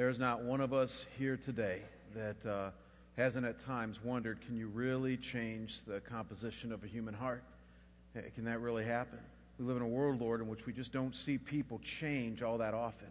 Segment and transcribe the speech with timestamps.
[0.00, 1.82] There's not one of us here today
[2.14, 2.70] that uh,
[3.18, 7.44] hasn't at times wondered can you really change the composition of a human heart?
[8.34, 9.18] Can that really happen?
[9.58, 12.56] We live in a world, Lord, in which we just don't see people change all
[12.56, 13.08] that often.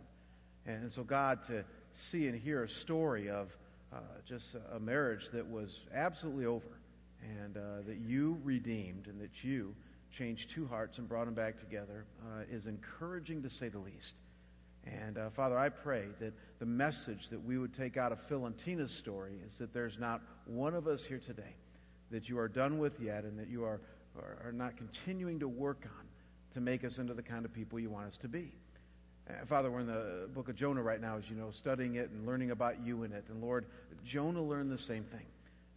[0.66, 1.64] And so, God, to
[1.94, 3.56] see and hear a story of
[3.94, 3.98] uh,
[4.28, 6.80] just a marriage that was absolutely over
[7.22, 9.76] and uh, that you redeemed and that you
[10.12, 14.16] changed two hearts and brought them back together uh, is encouraging to say the least.
[14.92, 18.46] And uh, Father, I pray that the message that we would take out of Phil
[18.46, 21.56] and Tina's story is that there's not one of us here today
[22.12, 23.82] that you are done with yet and that you are,
[24.18, 26.06] are, are not continuing to work on
[26.54, 28.52] to make us into the kind of people you want us to be.
[29.30, 32.10] Uh, Father, we're in the book of Jonah right now, as you know, studying it
[32.10, 33.26] and learning about you in it.
[33.30, 33.66] And Lord,
[34.04, 35.26] Jonah learned the same thing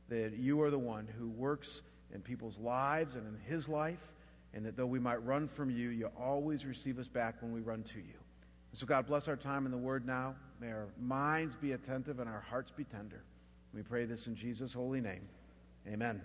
[0.09, 1.83] that you are the one who works
[2.15, 4.13] in people's lives and in his life,
[4.55, 7.61] and that though we might run from you, you always receive us back when we
[7.61, 8.22] run to you.
[8.73, 10.35] And so, God, bless our time in the Word now.
[10.59, 13.23] May our minds be attentive and our hearts be tender.
[13.75, 15.29] We pray this in Jesus' holy name.
[15.87, 16.23] Amen.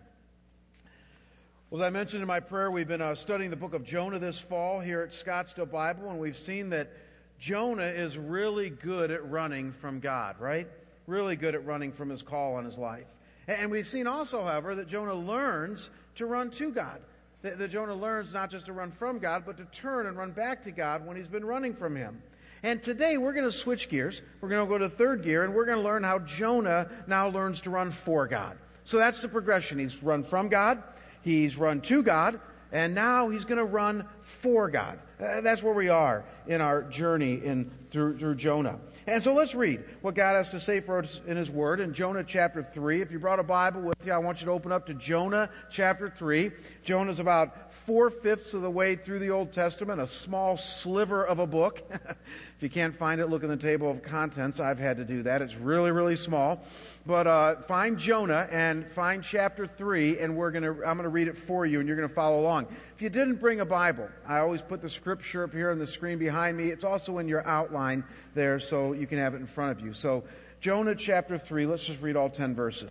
[1.70, 4.20] Well, as I mentioned in my prayer, we've been uh, studying the book of Jonah
[4.20, 6.90] this fall here at Scottsdale Bible, and we've seen that
[7.38, 10.70] Jonah is really good at running from God, right?
[11.06, 13.14] Really good at running from his call on his life.
[13.48, 17.02] And we've seen also, however, that Jonah learns to run to God.
[17.42, 20.31] That, that Jonah learns not just to run from God, but to turn and run
[20.31, 22.22] back to God when he's been running from him.
[22.63, 24.22] And today we're going to switch gears.
[24.41, 27.30] We're going to go to third gear and we're going to learn how Jonah now
[27.30, 28.58] learns to run for God.
[28.83, 29.80] So that's the progression.
[29.80, 30.81] He's run from God,
[31.22, 32.39] he's run to God,
[32.72, 35.00] and now he's going to run for God.
[35.19, 38.80] Uh, that's where we are in our journey in, through, through Jonah.
[39.08, 41.94] And so let's read what God has to say for us in His Word in
[41.94, 43.02] Jonah chapter 3.
[43.02, 45.50] If you brought a Bible with you, I want you to open up to Jonah
[45.72, 46.52] chapter 3.
[46.83, 51.25] Jonah is about four fifths of the way through the Old Testament, a small sliver
[51.25, 51.89] of a book.
[52.58, 54.59] if you can't find it, look in the table of contents.
[54.59, 55.44] I've had to do that.
[55.44, 56.63] It's really, really small.
[57.05, 61.28] But uh, find Jonah and find chapter 3, and we're gonna, I'm going to read
[61.28, 62.66] it for you, and you're going to follow along.
[62.96, 65.85] If you didn't bring a Bible, I always put the scripture up here on the
[65.85, 66.72] screen behind me.
[66.72, 68.03] It's also in your outline
[68.34, 69.94] there, so you can have it in front of you.
[69.94, 70.23] So,
[70.59, 72.90] Jonah chapter 3, let's just read all 10 verses.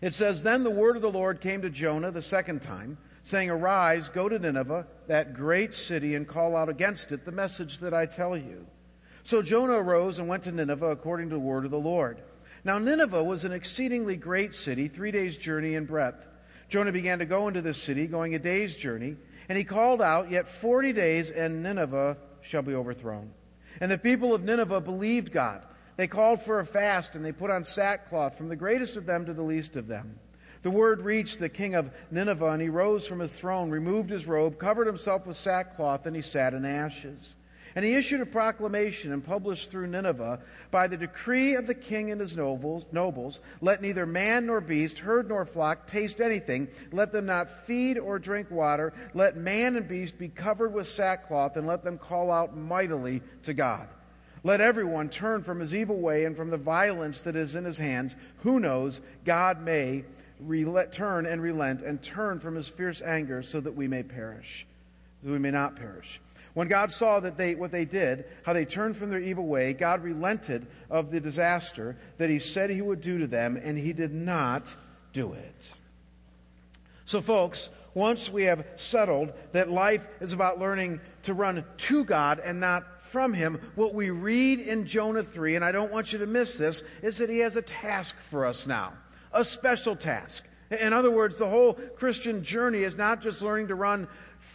[0.00, 2.96] It says, Then the word of the Lord came to Jonah the second time
[3.26, 7.80] saying, Arise, go to Nineveh, that great city, and call out against it the message
[7.80, 8.66] that I tell you.
[9.24, 12.22] So Jonah arose and went to Nineveh according to the word of the Lord.
[12.62, 16.28] Now Nineveh was an exceedingly great city, three days' journey in breadth.
[16.68, 19.16] Jonah began to go into this city, going a day's journey,
[19.48, 23.32] and he called out, Yet forty days, and Nineveh shall be overthrown.
[23.80, 25.62] And the people of Nineveh believed God.
[25.96, 29.26] They called for a fast, and they put on sackcloth, from the greatest of them
[29.26, 30.20] to the least of them.
[30.62, 34.26] The word reached the king of Nineveh, and he rose from his throne, removed his
[34.26, 37.36] robe, covered himself with sackcloth, and he sat in ashes.
[37.74, 40.40] And he issued a proclamation and published through Nineveh
[40.70, 45.28] by the decree of the king and his nobles, let neither man nor beast, herd
[45.28, 46.68] nor flock taste anything.
[46.90, 48.94] Let them not feed or drink water.
[49.12, 53.52] Let man and beast be covered with sackcloth, and let them call out mightily to
[53.52, 53.88] God.
[54.42, 57.76] Let everyone turn from his evil way and from the violence that is in his
[57.76, 58.16] hands.
[58.38, 59.02] Who knows?
[59.26, 60.04] God may
[60.92, 64.66] turn and relent and turn from his fierce anger so that we may perish,
[65.22, 66.20] that we may not perish.
[66.54, 69.74] When God saw that they, what they did, how they turned from their evil way,
[69.74, 73.92] God relented of the disaster that he said he would do to them, and he
[73.92, 74.74] did not
[75.12, 75.70] do it.
[77.04, 82.40] So, folks, once we have settled that life is about learning to run to God
[82.44, 86.18] and not from Him, what we read in Jonah 3, and I don't want you
[86.18, 88.92] to miss this, is that He has a task for us now
[89.36, 90.44] a special task.
[90.70, 94.08] In other words, the whole Christian journey is not just learning to run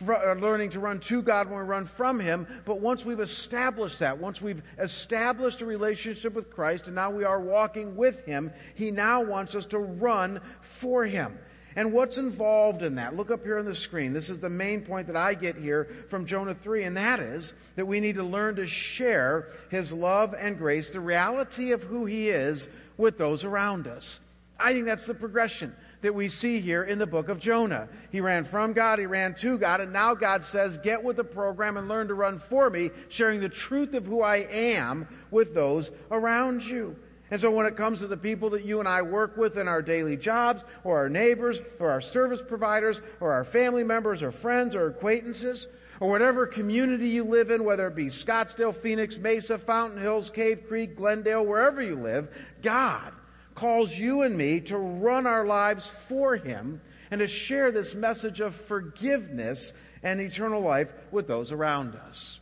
[0.08, 4.00] uh, learning to run to God when we run from Him, but once we've established
[4.00, 8.52] that, once we've established a relationship with Christ and now we are walking with Him,
[8.74, 11.38] He now wants us to run for Him.
[11.75, 13.16] And what's involved in that?
[13.16, 14.12] Look up here on the screen.
[14.12, 17.53] This is the main point that I get here from Jonah 3, and that is
[17.75, 22.06] that we need to learn to share His love and grace, the reality of who
[22.06, 22.68] He is,
[22.98, 24.19] with those around us.
[24.62, 27.88] I think that's the progression that we see here in the book of Jonah.
[28.12, 31.24] He ran from God, he ran to God, and now God says, Get with the
[31.24, 35.54] program and learn to run for me, sharing the truth of who I am with
[35.54, 36.96] those around you.
[37.30, 39.68] And so, when it comes to the people that you and I work with in
[39.68, 44.31] our daily jobs, or our neighbors, or our service providers, or our family members, or
[44.31, 45.68] friends, or acquaintances,
[46.02, 50.68] or whatever community you live in, whether it be Scottsdale, Phoenix, Mesa, Fountain Hills, Cave
[50.68, 52.28] Creek, Glendale, wherever you live,
[52.62, 53.14] God
[53.56, 58.39] calls you and me to run our lives for Him and to share this message
[58.39, 62.39] of forgiveness and eternal life with those around us.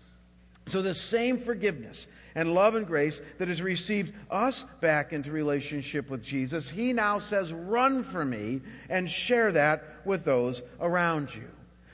[0.67, 6.09] So, the same forgiveness and love and grace that has received us back into relationship
[6.09, 11.50] with Jesus, he now says, Run for me and share that with those around you.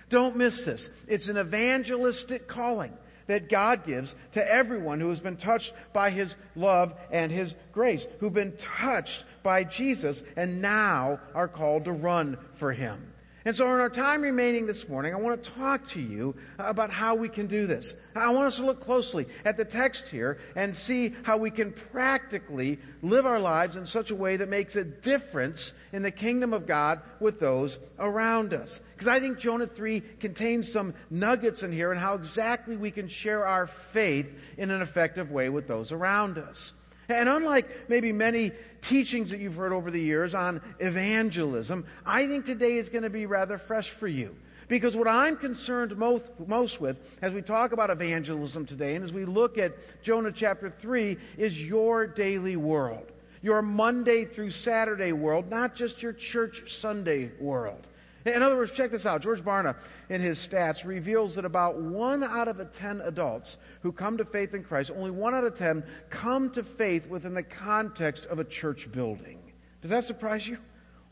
[0.10, 0.90] Don't miss this.
[1.08, 2.94] It's an evangelistic calling
[3.28, 8.06] that God gives to everyone who has been touched by his love and his grace,
[8.20, 13.15] who've been touched by Jesus and now are called to run for him.
[13.48, 16.90] And so, in our time remaining this morning, I want to talk to you about
[16.90, 17.94] how we can do this.
[18.16, 21.72] I want us to look closely at the text here and see how we can
[21.72, 26.54] practically live our lives in such a way that makes a difference in the kingdom
[26.54, 28.80] of God with those around us.
[28.96, 33.08] Because I think Jonah 3 contains some nuggets in here and how exactly we can
[33.08, 36.74] share our faith in an effective way with those around us.
[37.10, 42.46] And unlike maybe many teachings that you've heard over the years on evangelism, I think
[42.46, 44.36] today is going to be rather fresh for you.
[44.68, 49.14] Because what I'm concerned most, most with as we talk about evangelism today and as
[49.14, 53.12] we look at Jonah chapter 3 is your daily world.
[53.44, 57.86] Your Monday through Saturday world, not just your church Sunday world.
[58.26, 59.22] In other words, check this out.
[59.22, 59.76] George Barna,
[60.10, 64.56] in his stats, reveals that about one out of 10 adults who come to faith
[64.56, 68.44] in Christ, only one out of 10 come to faith within the context of a
[68.44, 69.40] church building.
[69.82, 70.58] Does that surprise you?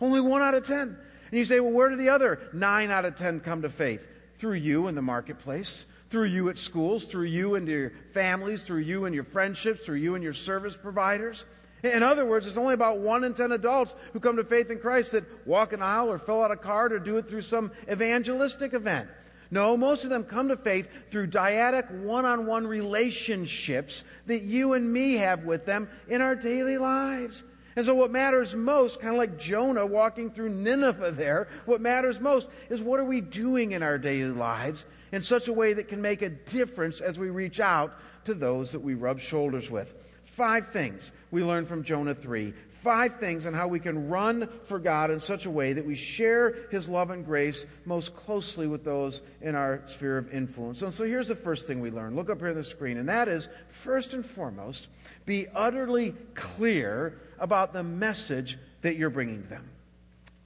[0.01, 0.81] Only one out of 10.
[0.87, 4.07] And you say, well, where do the other nine out of 10 come to faith?
[4.37, 8.79] Through you in the marketplace, through you at schools, through you and your families, through
[8.79, 11.45] you and your friendships, through you and your service providers.
[11.83, 14.79] In other words, it's only about one in ten adults who come to faith in
[14.79, 17.71] Christ that walk an aisle or fill out a card or do it through some
[17.91, 19.09] evangelistic event.
[19.51, 24.73] No, most of them come to faith through dyadic one on one relationships that you
[24.73, 27.43] and me have with them in our daily lives.
[27.75, 32.19] And so, what matters most, kind of like Jonah walking through Nineveh there, what matters
[32.19, 35.87] most is what are we doing in our daily lives in such a way that
[35.87, 37.93] can make a difference as we reach out
[38.25, 39.93] to those that we rub shoulders with.
[40.33, 42.55] Five things we learn from Jonah 3.
[42.71, 45.93] Five things on how we can run for God in such a way that we
[45.93, 50.81] share His love and grace most closely with those in our sphere of influence.
[50.81, 52.15] And so here's the first thing we learn.
[52.15, 54.87] Look up here on the screen, and that is first and foremost,
[55.27, 59.69] be utterly clear about the message that you're bringing them.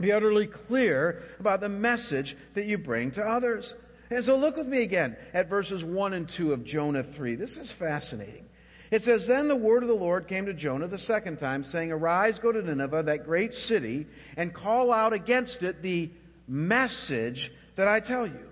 [0.02, 3.74] Be utterly clear about the message that you bring to others.
[4.10, 7.36] And so look with me again at verses 1 and 2 of Jonah 3.
[7.36, 8.47] This is fascinating.
[8.92, 11.92] It says, Then the word of the Lord came to Jonah the second time, saying,
[11.92, 16.10] Arise, go to Nineveh, that great city, and call out against it the
[16.48, 18.48] message that I tell you.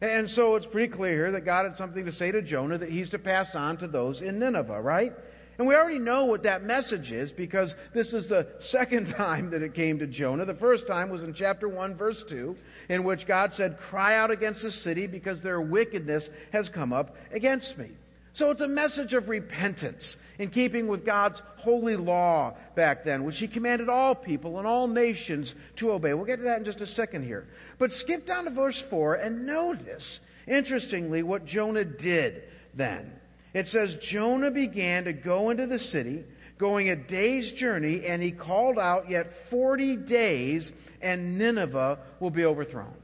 [0.00, 3.10] And so it's pretty clear that God had something to say to Jonah that he's
[3.10, 5.12] to pass on to those in Nineveh, right?
[5.58, 9.62] And we already know what that message is because this is the second time that
[9.62, 10.44] it came to Jonah.
[10.44, 12.56] The first time was in chapter 1, verse 2,
[12.88, 17.16] in which God said, Cry out against the city because their wickedness has come up
[17.32, 17.90] against me.
[18.38, 23.40] So it's a message of repentance in keeping with God's holy law back then, which
[23.40, 26.14] He commanded all people and all nations to obey.
[26.14, 27.48] We'll get to that in just a second here.
[27.78, 32.44] But skip down to verse 4 and notice, interestingly, what Jonah did
[32.74, 33.10] then.
[33.54, 36.22] It says, Jonah began to go into the city,
[36.58, 40.70] going a day's journey, and he called out, Yet 40 days,
[41.02, 42.94] and Nineveh will be overthrown.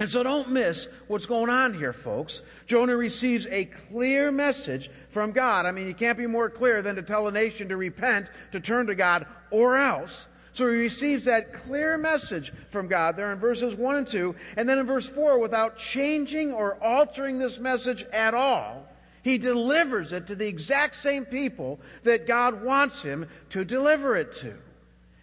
[0.00, 2.40] And so don't miss what's going on here, folks.
[2.66, 5.66] Jonah receives a clear message from God.
[5.66, 8.60] I mean, you can't be more clear than to tell a nation to repent, to
[8.60, 10.26] turn to God, or else.
[10.54, 14.34] So he receives that clear message from God there in verses 1 and 2.
[14.56, 18.88] And then in verse 4, without changing or altering this message at all,
[19.22, 24.32] he delivers it to the exact same people that God wants him to deliver it
[24.36, 24.56] to.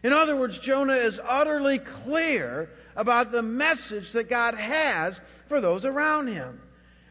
[0.07, 5.83] In other words, Jonah is utterly clear about the message that God has for those
[5.83, 6.61] around him.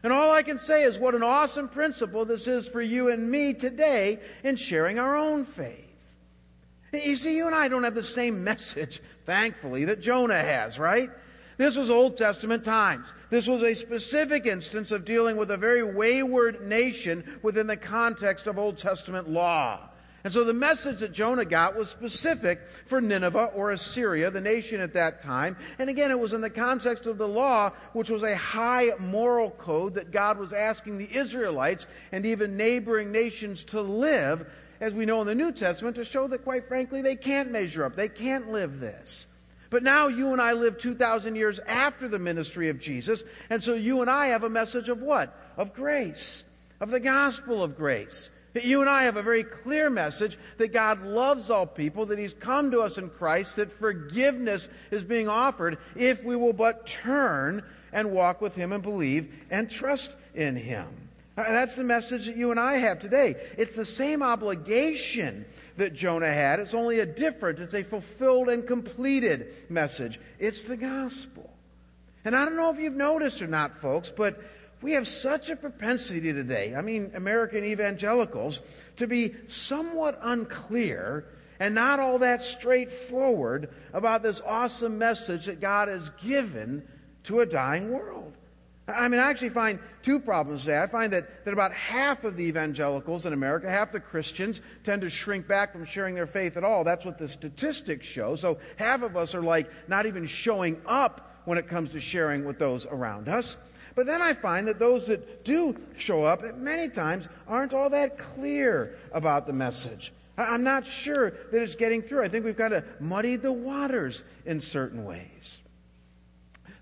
[0.01, 3.29] And all I can say is what an awesome principle this is for you and
[3.29, 5.93] me today in sharing our own faith.
[6.91, 11.11] You see, you and I don't have the same message, thankfully, that Jonah has, right?
[11.57, 13.13] This was Old Testament times.
[13.29, 18.47] This was a specific instance of dealing with a very wayward nation within the context
[18.47, 19.87] of Old Testament law.
[20.23, 24.81] And so the message that Jonah got was specific for Nineveh or Assyria, the nation
[24.81, 25.55] at that time.
[25.79, 29.51] And again, it was in the context of the law, which was a high moral
[29.51, 34.49] code that God was asking the Israelites and even neighboring nations to live,
[34.81, 37.85] as we know in the New Testament, to show that, quite frankly, they can't measure
[37.85, 37.95] up.
[37.95, 39.27] They can't live this.
[39.69, 43.75] But now you and I live 2,000 years after the ministry of Jesus, and so
[43.75, 45.37] you and I have a message of what?
[45.57, 46.43] Of grace,
[46.79, 48.29] of the gospel of grace.
[48.63, 52.33] You and I have a very clear message that God loves all people, that He's
[52.33, 57.63] come to us in Christ, that forgiveness is being offered if we will but turn
[57.91, 60.87] and walk with Him and believe and trust in Him.
[61.37, 63.35] Uh, that's the message that you and I have today.
[63.57, 65.45] It's the same obligation
[65.77, 66.59] that Jonah had.
[66.59, 70.19] It's only a different, it's a fulfilled and completed message.
[70.39, 71.53] It's the gospel.
[72.25, 74.41] And I don't know if you've noticed or not, folks, but
[74.81, 78.61] we have such a propensity today, I mean, American evangelicals,
[78.97, 81.25] to be somewhat unclear
[81.59, 86.87] and not all that straightforward about this awesome message that God has given
[87.23, 88.33] to a dying world.
[88.87, 90.81] I mean, I actually find two problems there.
[90.81, 95.01] I find that, that about half of the evangelicals in America, half the Christians, tend
[95.01, 96.85] to shrink back from sharing their faith at all.
[96.85, 98.37] That's what the statistics show.
[98.37, 102.45] So half of us are like not even showing up when it comes to sharing
[102.45, 103.57] with those around us.
[103.97, 108.19] But then I find that those that do show up many times aren't all that
[108.19, 110.13] clear about the message.
[110.37, 112.21] I'm not sure that it's getting through.
[112.21, 115.61] I think we've got to muddy the waters in certain ways.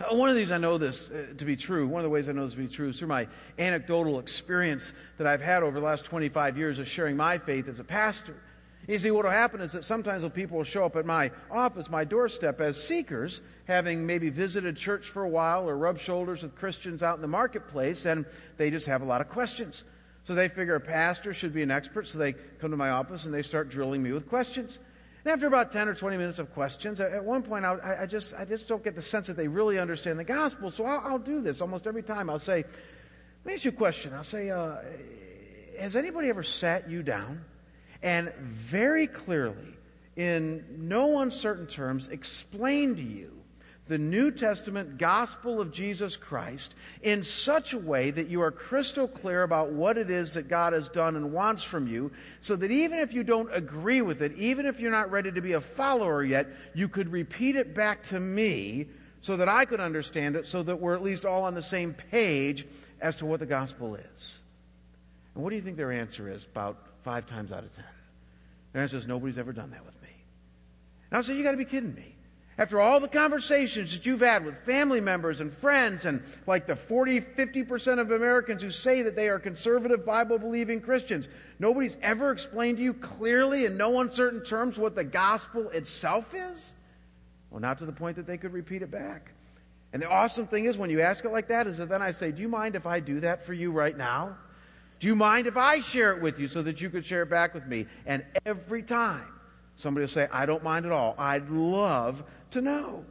[0.01, 1.87] Uh, one of these I know this uh, to be true.
[1.87, 4.91] One of the ways I know this to be true is through my anecdotal experience
[5.17, 8.35] that I've had over the last 25 years of sharing my faith as a pastor.
[8.89, 11.31] You see, what will happen is that sometimes when people will show up at my
[11.49, 16.43] office, my doorstep, as seekers, having maybe visited church for a while or rubbed shoulders
[16.43, 18.25] with Christians out in the marketplace, and
[18.57, 19.83] they just have a lot of questions.
[20.27, 23.25] So they figure a pastor should be an expert, so they come to my office
[23.25, 24.79] and they start drilling me with questions.
[25.23, 28.33] And after about 10 or 20 minutes of questions, at one point I, I just,
[28.35, 30.69] I just don't get the sense that they really understand the gospel.
[30.69, 32.29] So I'll, I'll do this almost every time.
[32.29, 34.13] I'll say, let me ask you a question.
[34.13, 34.77] I'll say, uh,
[35.79, 37.43] has anybody ever sat you down
[38.01, 39.73] and very clearly,
[40.15, 43.34] in no uncertain terms, explained to you
[43.87, 46.73] the New Testament gospel of Jesus Christ
[47.03, 50.73] in such a way that you are crystal clear about what it is that God
[50.73, 54.33] has done and wants from you, so that even if you don't agree with it,
[54.33, 58.01] even if you're not ready to be a follower yet, you could repeat it back
[58.07, 58.87] to me
[59.21, 61.93] so that I could understand it, so that we're at least all on the same
[61.93, 62.65] page
[63.01, 64.39] as to what the gospel is.
[65.35, 67.85] And what do you think their answer is about five times out of ten?
[68.73, 70.09] Their answer is nobody's ever done that with me.
[71.11, 72.14] And I say, you got to be kidding me.
[72.57, 76.75] After all the conversations that you've had with family members and friends, and like the
[76.75, 81.27] 40, 50% of Americans who say that they are conservative, Bible believing Christians,
[81.59, 86.73] nobody's ever explained to you clearly in no uncertain terms what the gospel itself is?
[87.49, 89.31] Well, not to the point that they could repeat it back.
[89.91, 92.11] And the awesome thing is, when you ask it like that, is that then I
[92.11, 94.37] say, Do you mind if I do that for you right now?
[94.99, 97.29] Do you mind if I share it with you so that you could share it
[97.29, 97.85] back with me?
[98.05, 99.27] And every time,
[99.75, 101.15] somebody will say, I don't mind at all.
[101.17, 102.23] I'd love
[102.55, 103.05] to know.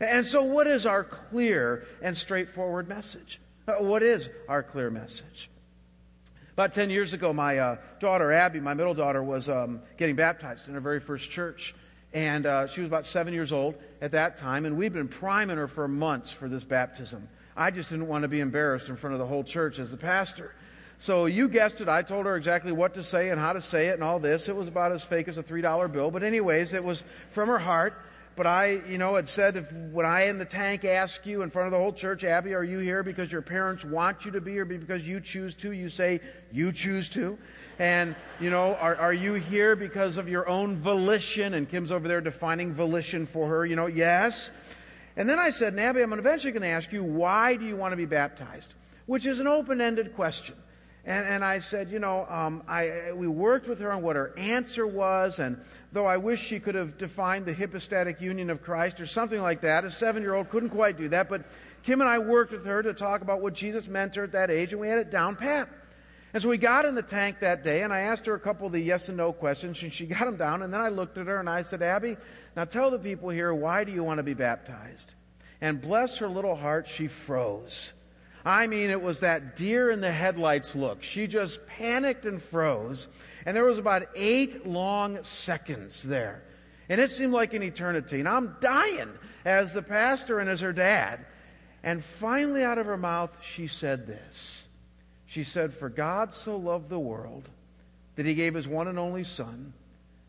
[0.00, 3.40] And so, what is our clear and straightforward message?
[3.66, 5.50] Uh, what is our clear message?
[6.52, 10.68] About 10 years ago, my uh, daughter, Abby, my middle daughter, was um, getting baptized
[10.68, 11.74] in her very first church.
[12.12, 15.56] And uh, she was about seven years old at that time, and we'd been priming
[15.56, 17.28] her for months for this baptism.
[17.56, 19.96] I just didn't want to be embarrassed in front of the whole church as the
[19.96, 20.54] pastor.
[20.98, 21.88] So you guessed it.
[21.88, 24.48] I told her exactly what to say and how to say it and all this.
[24.48, 26.10] It was about as fake as a $3 bill.
[26.10, 28.00] But, anyways, it was from her heart.
[28.38, 31.50] But I, you know, had said if when I in the tank ask you in
[31.50, 34.40] front of the whole church, Abby, are you here because your parents want you to
[34.40, 35.72] be or because you choose to?
[35.72, 36.20] You say
[36.52, 37.36] you choose to.
[37.80, 41.54] And, you know, are, are you here because of your own volition?
[41.54, 43.66] And Kim's over there defining volition for her.
[43.66, 44.52] You know, yes.
[45.16, 47.90] And then I said, Abby, I'm eventually going to ask you, why do you want
[47.90, 48.72] to be baptized?
[49.06, 50.54] Which is an open ended question.
[51.04, 54.34] And, and I said, you know, um, I, we worked with her on what her
[54.36, 55.58] answer was, and
[55.92, 59.62] though I wish she could have defined the hypostatic union of Christ or something like
[59.62, 61.44] that, a seven year old couldn't quite do that, but
[61.82, 64.32] Kim and I worked with her to talk about what Jesus meant to her at
[64.32, 65.68] that age, and we had it down pat.
[66.34, 68.66] And so we got in the tank that day, and I asked her a couple
[68.66, 71.16] of the yes and no questions, and she got them down, and then I looked
[71.16, 72.16] at her and I said, Abby,
[72.54, 75.14] now tell the people here, why do you want to be baptized?
[75.60, 77.92] And bless her little heart, she froze.
[78.44, 81.02] I mean, it was that deer in the headlights look.
[81.02, 83.08] She just panicked and froze.
[83.44, 86.42] And there was about eight long seconds there.
[86.88, 88.18] And it seemed like an eternity.
[88.18, 89.10] And I'm dying
[89.44, 91.24] as the pastor and as her dad.
[91.82, 94.66] And finally, out of her mouth, she said this.
[95.26, 97.48] She said, For God so loved the world
[98.16, 99.72] that he gave his one and only Son,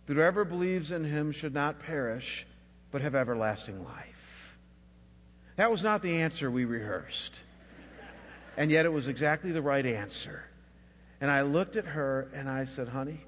[0.05, 2.45] that whoever believes in him should not perish,
[2.91, 4.55] but have everlasting life.
[5.55, 7.39] That was not the answer we rehearsed.
[8.59, 10.43] And yet it was exactly the right answer.
[11.21, 13.21] And I looked at her and I said, honey,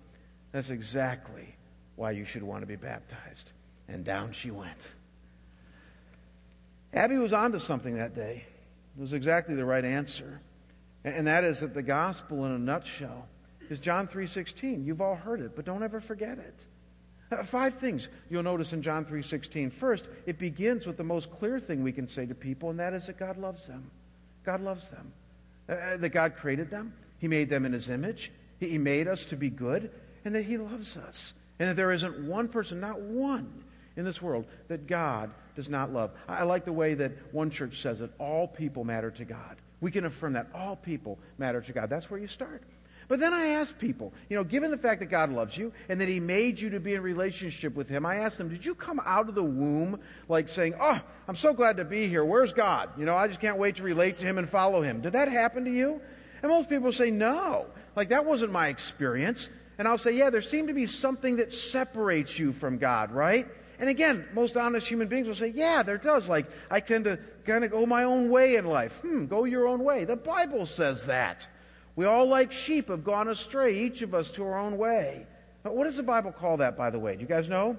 [0.51, 1.55] that's exactly
[1.95, 3.53] why you should want to be baptized.
[3.87, 4.89] And down she went.
[6.93, 8.43] Abby was onto something that day.
[8.97, 10.41] It was exactly the right answer.
[11.05, 13.29] And that is that the gospel in a nutshell
[13.69, 14.83] is John 3:16.
[14.83, 16.65] You've all heard it, but don't ever forget it.
[17.31, 19.69] Uh, five things you'll notice in John 3:16.
[19.71, 22.93] First, it begins with the most clear thing we can say to people, and that
[22.93, 23.89] is that God loves them.
[24.43, 25.13] God loves them.
[25.71, 26.93] Uh, uh, that God created them.
[27.17, 28.31] He made them in His image.
[28.59, 29.89] He made us to be good,
[30.25, 31.33] and that He loves us.
[31.59, 33.63] And that there isn't one person, not one,
[33.95, 36.11] in this world that God does not love.
[36.27, 39.57] I like the way that one church says it all people matter to God.
[39.79, 41.89] We can affirm that all people matter to God.
[41.89, 42.63] That's where you start.
[43.11, 45.99] But then I ask people, you know, given the fact that God loves you and
[45.99, 48.73] that He made you to be in relationship with Him, I ask them, did you
[48.73, 49.99] come out of the womb
[50.29, 52.23] like saying, oh, I'm so glad to be here.
[52.23, 52.89] Where's God?
[52.97, 55.01] You know, I just can't wait to relate to Him and follow Him.
[55.01, 55.99] Did that happen to you?
[56.41, 57.65] And most people say, no.
[57.97, 59.49] Like, that wasn't my experience.
[59.77, 63.45] And I'll say, yeah, there seemed to be something that separates you from God, right?
[63.79, 66.29] And again, most honest human beings will say, yeah, there does.
[66.29, 68.99] Like, I tend to kind of go my own way in life.
[68.99, 70.05] Hmm, go your own way.
[70.05, 71.49] The Bible says that.
[71.95, 75.25] We all, like sheep, have gone astray, each of us to our own way.
[75.63, 77.15] But what does the Bible call that, by the way?
[77.15, 77.77] Do you guys know?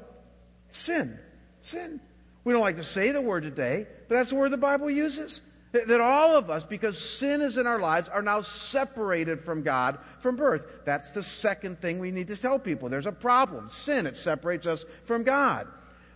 [0.70, 1.18] Sin.
[1.60, 2.00] Sin.
[2.44, 5.40] We don't like to say the word today, but that's the word the Bible uses.
[5.72, 9.98] That all of us, because sin is in our lives, are now separated from God
[10.20, 10.66] from birth.
[10.84, 12.90] That's the second thing we need to tell people.
[12.90, 13.70] There's a problem.
[13.70, 15.66] Sin, it separates us from God.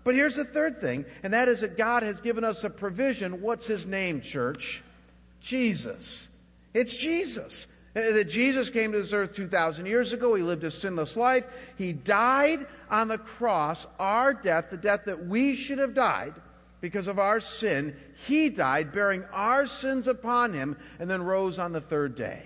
[0.05, 3.41] But here's the third thing, and that is that God has given us a provision.
[3.41, 4.83] What's his name, church?
[5.41, 6.29] Jesus.
[6.75, 7.67] It's Jesus.
[7.97, 10.35] That Jesus came to this earth 2,000 years ago.
[10.35, 11.47] He lived a sinless life.
[11.79, 16.35] He died on the cross, our death, the death that we should have died
[16.83, 17.97] because of our sin.
[18.27, 22.43] He died, bearing our sins upon him, and then rose on the third day.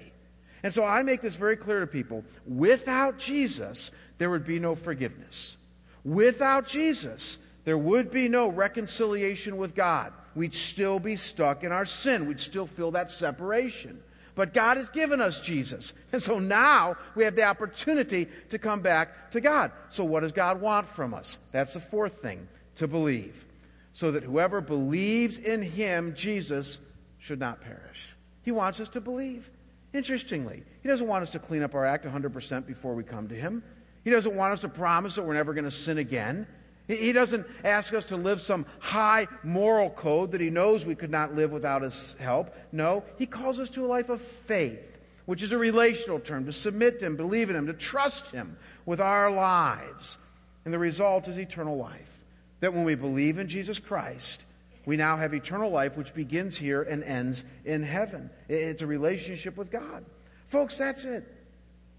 [0.62, 2.24] And so I make this very clear to people.
[2.46, 5.56] Without Jesus, there would be no forgiveness.
[6.04, 10.12] Without Jesus, there would be no reconciliation with God.
[10.36, 12.28] We'd still be stuck in our sin.
[12.28, 14.00] We'd still feel that separation.
[14.40, 15.92] But God has given us Jesus.
[16.14, 19.70] And so now we have the opportunity to come back to God.
[19.90, 21.36] So, what does God want from us?
[21.52, 23.44] That's the fourth thing to believe
[23.92, 26.78] so that whoever believes in him, Jesus,
[27.18, 28.16] should not perish.
[28.40, 29.50] He wants us to believe.
[29.92, 33.34] Interestingly, he doesn't want us to clean up our act 100% before we come to
[33.34, 33.62] him.
[34.04, 36.46] He doesn't want us to promise that we're never going to sin again.
[36.90, 41.10] He doesn't ask us to live some high moral code that he knows we could
[41.10, 42.54] not live without his help.
[42.72, 46.52] No, he calls us to a life of faith, which is a relational term, to
[46.52, 50.18] submit to him, believe in him, to trust him with our lives.
[50.64, 52.22] And the result is eternal life
[52.58, 54.44] that when we believe in Jesus Christ,
[54.84, 58.30] we now have eternal life, which begins here and ends in heaven.
[58.48, 60.04] It's a relationship with God.
[60.48, 61.24] Folks, that's it.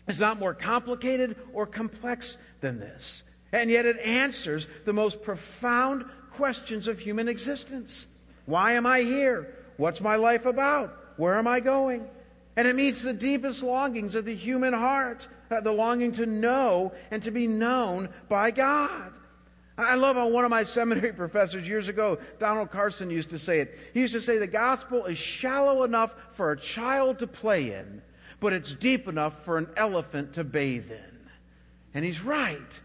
[0.08, 3.24] It's not more complicated or complex than this.
[3.52, 8.08] And yet it answers the most profound questions of human existence.
[8.46, 9.56] Why am I here?
[9.78, 10.98] What's my life about?
[11.18, 12.08] Where am I going?
[12.56, 16.94] And it meets the deepest longings of the human heart uh, the longing to know
[17.12, 19.14] and to be known by God.
[19.78, 23.60] I love how one of my seminary professors years ago, Donald Carson, used to say
[23.60, 23.78] it.
[23.94, 28.02] He used to say the gospel is shallow enough for a child to play in,
[28.40, 31.30] but it's deep enough for an elephant to bathe in.
[31.94, 32.82] And he's right.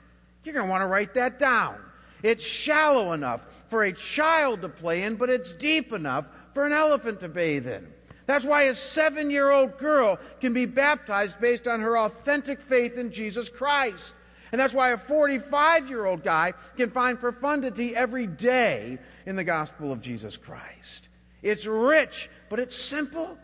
[0.46, 1.76] You're going to want to write that down.
[2.22, 6.72] It's shallow enough for a child to play in, but it's deep enough for an
[6.72, 7.92] elephant to bathe in.
[8.26, 12.96] That's why a seven year old girl can be baptized based on her authentic faith
[12.96, 14.14] in Jesus Christ.
[14.52, 19.44] And that's why a 45 year old guy can find profundity every day in the
[19.44, 21.08] gospel of Jesus Christ.
[21.42, 23.36] It's rich, but it's simple.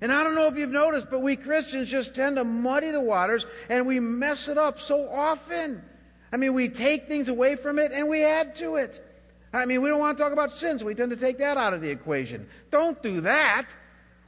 [0.00, 3.00] And I don't know if you've noticed, but we Christians just tend to muddy the
[3.02, 5.82] waters and we mess it up so often.
[6.32, 9.04] I mean, we take things away from it and we add to it.
[9.52, 11.56] I mean, we don't want to talk about sin, so we tend to take that
[11.56, 12.48] out of the equation.
[12.70, 13.68] Don't do that.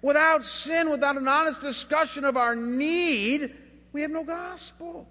[0.02, 3.54] Without sin, without an honest discussion of our need,
[3.92, 5.06] we have no gospel.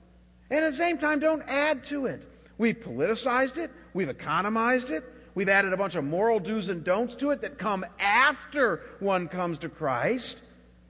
[0.50, 2.26] And at the same time, don't add to it.
[2.58, 5.04] We've politicized it, we've economized it,
[5.36, 9.28] we've added a bunch of moral do's and don'ts to it that come after one
[9.28, 10.42] comes to Christ,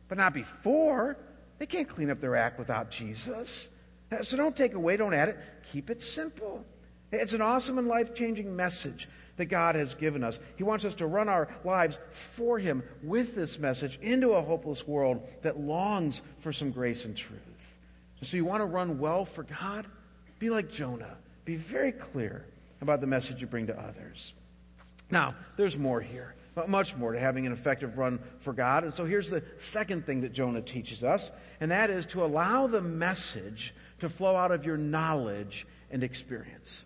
[0.07, 1.17] but not before.
[1.59, 3.69] They can't clean up their act without Jesus.
[4.11, 5.37] Uh, so don't take away, don't add it.
[5.71, 6.65] Keep it simple.
[7.11, 10.39] It's an awesome and life changing message that God has given us.
[10.57, 14.87] He wants us to run our lives for Him with this message into a hopeless
[14.87, 17.39] world that longs for some grace and truth.
[18.21, 19.87] So you want to run well for God?
[20.39, 21.15] Be like Jonah.
[21.45, 22.45] Be very clear
[22.81, 24.33] about the message you bring to others.
[25.09, 28.83] Now, there's more here, but much more to having an effective run for God.
[28.83, 32.67] And so here's the second thing that Jonah teaches us, and that is to allow
[32.67, 36.85] the message to flow out of your knowledge and experience.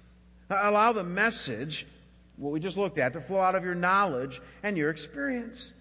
[0.50, 1.88] Allow the message,
[2.38, 5.74] what we just looked at, to flow out of your knowledge and your experience.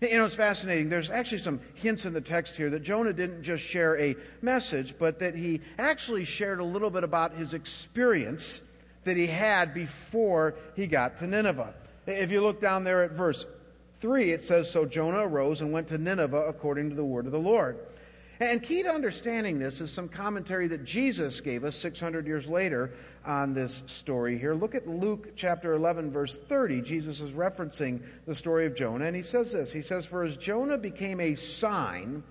[0.00, 0.88] You know, it's fascinating.
[0.88, 4.96] There's actually some hints in the text here that Jonah didn't just share a message,
[4.98, 8.60] but that he actually shared a little bit about his experience
[9.04, 11.74] that he had before he got to Nineveh.
[12.06, 13.46] If you look down there at verse
[14.00, 17.32] 3, it says So Jonah arose and went to Nineveh according to the word of
[17.32, 17.78] the Lord.
[18.40, 22.92] And key to understanding this is some commentary that Jesus gave us 600 years later
[23.24, 24.54] on this story here.
[24.54, 26.82] Look at Luke chapter 11, verse 30.
[26.82, 30.36] Jesus is referencing the story of Jonah, and he says this He says, For as
[30.36, 32.24] Jonah became a sign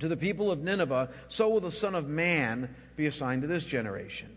[0.00, 3.46] to the people of Nineveh, so will the Son of Man be a sign to
[3.46, 4.34] this generation.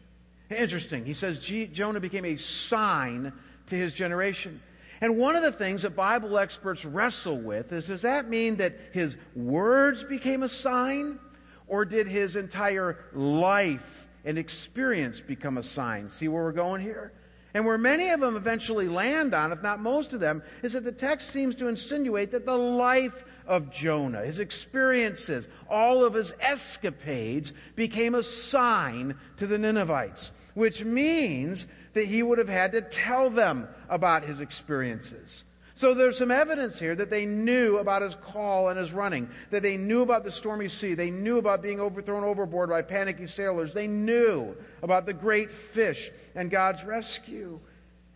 [0.49, 1.05] Interesting.
[1.05, 3.31] He says Jonah became a sign
[3.67, 4.61] to his generation.
[5.03, 8.79] And one of the things that Bible experts wrestle with is does that mean that
[8.93, 11.19] his words became a sign?
[11.67, 16.09] Or did his entire life and experience become a sign?
[16.09, 17.11] See where we're going here?
[17.53, 20.85] And where many of them eventually land on, if not most of them, is that
[20.85, 26.33] the text seems to insinuate that the life of Jonah, his experiences, all of his
[26.39, 32.81] escapades became a sign to the Ninevites, which means that he would have had to
[32.81, 35.45] tell them about his experiences.
[35.75, 39.63] So there's some evidence here that they knew about his call and his running, that
[39.63, 43.73] they knew about the stormy sea, they knew about being overthrown overboard by panicky sailors,
[43.73, 47.59] they knew about the great fish and God's rescue.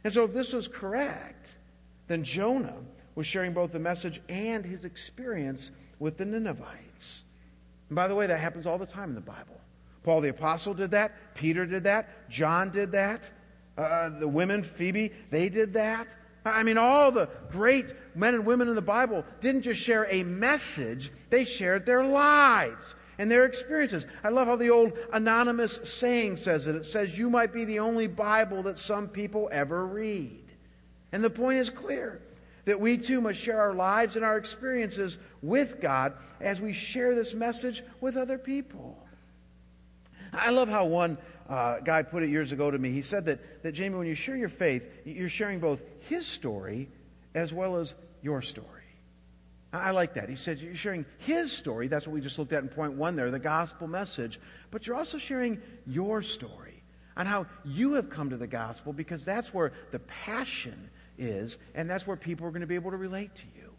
[0.03, 1.55] And so if this was correct,
[2.07, 2.77] then Jonah
[3.15, 7.23] was sharing both the message and his experience with the Ninevites.
[7.89, 9.59] And by the way, that happens all the time in the Bible.
[10.03, 11.33] Paul the Apostle did that.
[11.33, 12.29] Peter did that.
[12.29, 13.31] John did that.
[13.77, 16.15] Uh, the women, Phoebe, they did that.
[16.45, 20.23] I mean, all the great men and women in the Bible didn't just share a
[20.23, 24.05] message, they shared their lives and their experiences.
[24.23, 26.75] I love how the old anonymous saying says it.
[26.75, 30.43] It says, You might be the only Bible that some people ever read.
[31.11, 32.21] And the point is clear
[32.65, 37.15] that we too must share our lives and our experiences with God as we share
[37.15, 38.97] this message with other people.
[40.33, 42.91] I love how one uh, guy put it years ago to me.
[42.91, 46.89] He said that, that, Jamie, when you share your faith, you're sharing both his story
[47.33, 48.67] as well as your story.
[49.73, 50.29] I like that.
[50.29, 51.87] He said you're sharing his story.
[51.87, 54.39] That's what we just looked at in point one there, the gospel message.
[54.71, 56.83] But you're also sharing your story
[57.15, 61.89] on how you have come to the gospel because that's where the passion is, and
[61.89, 63.71] that's where people are going to be able to relate to you.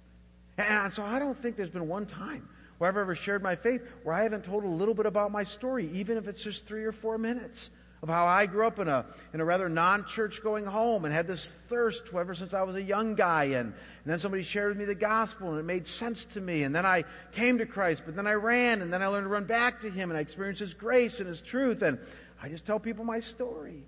[0.59, 3.87] And so I don't think there's been one time where I've ever shared my faith
[4.03, 6.85] where I haven't told a little bit about my story, even if it's just three
[6.85, 7.71] or four minutes
[8.03, 11.13] of how I grew up in a, in a rather non church going home and
[11.13, 13.45] had this thirst ever since I was a young guy.
[13.45, 16.63] And, and then somebody shared with me the gospel and it made sense to me.
[16.63, 19.31] And then I came to Christ, but then I ran and then I learned to
[19.31, 21.83] run back to Him and I experienced His grace and His truth.
[21.83, 21.99] And
[22.41, 23.83] I just tell people my story,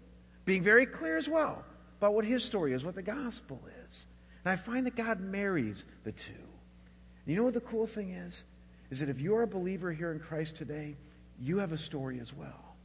[0.44, 1.64] being very clear as well
[1.98, 4.07] about what His story is, what the gospel is.
[4.44, 6.33] And I find that God marries the two.
[6.33, 8.44] And you know what the cool thing is?
[8.90, 10.96] Is that if you're a believer here in Christ today,
[11.40, 12.76] you have a story as well.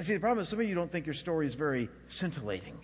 [0.00, 2.78] See, the problem is some of you don't think your story is very scintillating.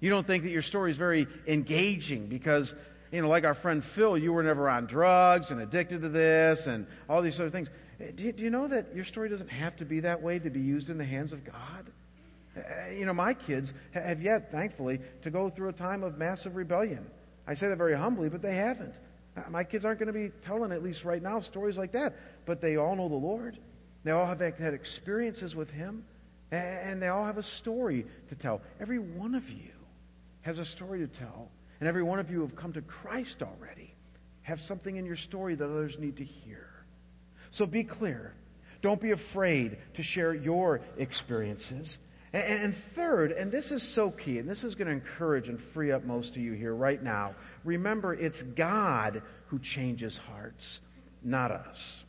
[0.00, 2.74] You don't think that your story is very engaging because,
[3.12, 6.66] you know, like our friend Phil, you were never on drugs and addicted to this
[6.66, 7.68] and all these other things.
[8.00, 10.38] Uh, do you, do you know that your story doesn't have to be that way
[10.38, 11.86] to be used in the hands of God?
[12.56, 16.56] Uh, you know, my kids have yet, thankfully, to go through a time of massive
[16.56, 17.06] rebellion.
[17.46, 18.94] I say that very humbly, but they haven't.
[19.36, 22.16] Uh, my kids aren't going to be telling, at least right now, stories like that.
[22.46, 23.58] But they all know the Lord.
[24.04, 26.04] They all have had experiences with Him.
[26.52, 28.60] And they all have a story to tell.
[28.80, 29.70] Every one of you
[30.42, 31.50] has a story to tell.
[31.78, 33.94] And every one of you who have come to Christ already.
[34.42, 36.68] Have something in your story that others need to hear.
[37.52, 38.34] So be clear.
[38.82, 41.98] Don't be afraid to share your experiences.
[42.32, 45.90] And third, and this is so key, and this is going to encourage and free
[45.90, 50.80] up most of you here right now, remember it's God who changes hearts,
[51.24, 52.04] not us.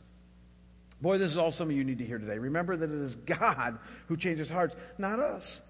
[1.00, 2.38] Boy, this is all some of you need to hear today.
[2.38, 5.62] Remember that it is God who changes hearts, not us.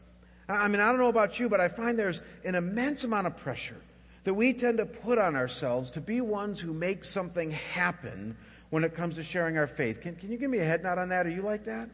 [0.47, 3.38] I mean, I don't know about you, but I find there's an immense amount of
[3.38, 3.81] pressure
[4.25, 8.37] that we tend to put on ourselves to be ones who make something happen
[8.69, 10.03] when it comes to sharing our faith.
[10.03, 11.27] Can, can you give me a head nod on that?
[11.27, 11.88] Are you like that?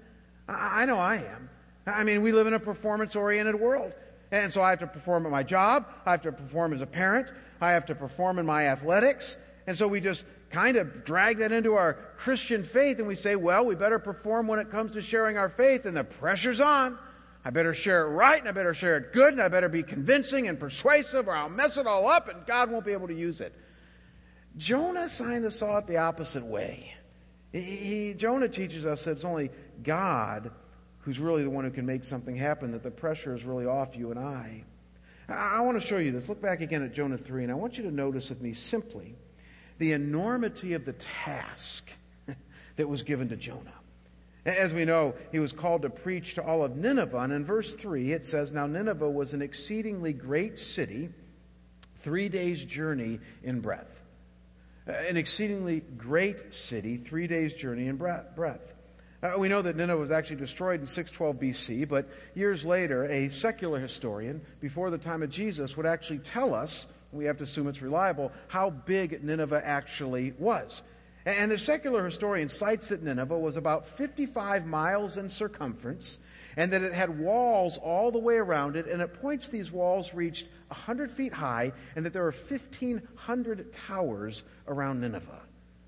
[0.48, 1.48] I, I know I am.
[1.88, 3.92] I mean, we live in a performance oriented world.
[4.30, 5.86] And so I have to perform at my job.
[6.04, 7.28] I have to perform as a parent.
[7.60, 9.36] I have to perform in my athletics.
[9.66, 13.36] And so we just kind of drag that into our Christian faith and we say,
[13.36, 16.98] well, we better perform when it comes to sharing our faith, and the pressure's on.
[17.44, 19.82] I better share it right, and I better share it good, and I better be
[19.82, 23.14] convincing and persuasive, or I'll mess it all up, and God won't be able to
[23.14, 23.54] use it.
[24.56, 26.94] Jonah signed the saw the opposite way.
[27.52, 29.50] He, Jonah teaches us that it's only
[29.82, 30.50] God
[31.08, 33.96] who's really the one who can make something happen, that the pressure is really off
[33.96, 34.62] you and I.
[35.26, 36.28] I, want to show you this.
[36.28, 39.14] Look back again at Jonah 3, and I want you to notice with me simply
[39.78, 41.90] the enormity of the task
[42.76, 43.72] that was given to Jonah.
[44.44, 47.16] As we know, he was called to preach to all of Nineveh.
[47.16, 51.08] And in verse 3, it says, Now Nineveh was an exceedingly great city,
[51.96, 54.02] three days' journey in breadth.
[54.84, 58.74] an exceedingly great city, three days' journey in breadth.
[59.20, 63.28] Uh, we know that Nineveh was actually destroyed in 612 BC, but years later, a
[63.30, 67.66] secular historian, before the time of Jesus, would actually tell us, we have to assume
[67.66, 70.82] it's reliable, how big Nineveh actually was.
[71.26, 76.18] And the secular historian cites that Nineveh was about 55 miles in circumference
[76.56, 80.14] and that it had walls all the way around it, and it points these walls
[80.14, 85.40] reached 100 feet high, and that there were 1,500 towers around Nineveh.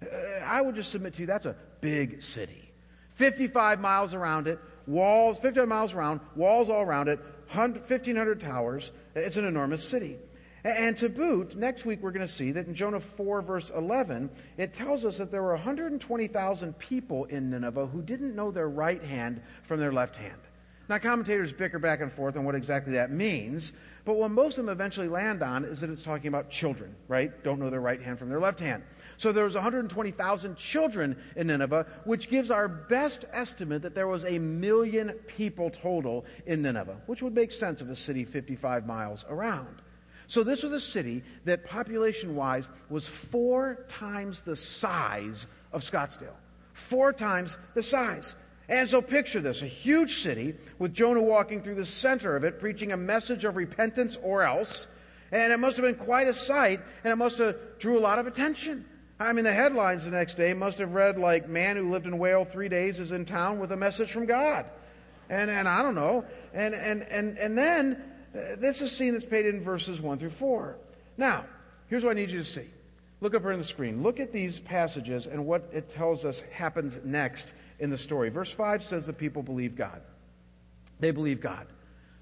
[0.02, 2.69] Uh, I would just submit to you that's a big city.
[3.20, 7.18] 55 miles around it, walls, 55 miles around, walls all around it,
[7.52, 8.92] 1,500 towers.
[9.14, 10.16] It's an enormous city.
[10.64, 14.30] And to boot, next week we're going to see that in Jonah 4, verse 11,
[14.56, 19.02] it tells us that there were 120,000 people in Nineveh who didn't know their right
[19.02, 20.40] hand from their left hand.
[20.88, 23.72] Now, commentators bicker back and forth on what exactly that means,
[24.06, 27.44] but what most of them eventually land on is that it's talking about children, right?
[27.44, 28.82] Don't know their right hand from their left hand.
[29.20, 34.24] So there was 120,000 children in Nineveh, which gives our best estimate that there was
[34.24, 39.26] a million people total in Nineveh, which would make sense of a city 55 miles
[39.28, 39.82] around.
[40.26, 46.38] So this was a city that population wise was four times the size of Scottsdale.
[46.72, 48.34] Four times the size.
[48.70, 52.58] And so picture this a huge city with Jonah walking through the center of it,
[52.58, 54.88] preaching a message of repentance or else.
[55.30, 58.18] And it must have been quite a sight, and it must have drew a lot
[58.18, 58.86] of attention.
[59.20, 62.16] I mean, the headlines the next day must have read like, Man who lived in
[62.18, 64.64] Whale three days is in town with a message from God.
[65.28, 66.24] And, and I don't know.
[66.54, 68.02] And, and, and, and then,
[68.34, 70.78] uh, this is seen that's paid in verses 1 through 4.
[71.18, 71.44] Now,
[71.88, 72.64] here's what I need you to see.
[73.20, 74.02] Look up here on the screen.
[74.02, 78.30] Look at these passages and what it tells us happens next in the story.
[78.30, 80.00] Verse 5 says the people believe God.
[80.98, 81.66] They believe God.